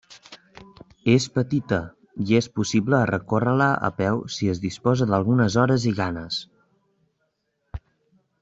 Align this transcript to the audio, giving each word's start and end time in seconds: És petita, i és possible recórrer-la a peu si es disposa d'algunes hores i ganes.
És 1.15 1.25
petita, 1.35 1.77
i 2.29 2.39
és 2.39 2.47
possible 2.61 3.01
recórrer-la 3.11 3.69
a 3.89 3.93
peu 4.01 4.25
si 4.37 4.49
es 4.55 4.63
disposa 4.67 5.09
d'algunes 5.13 5.59
hores 5.65 5.89
i 5.93 5.97
ganes. 6.03 6.41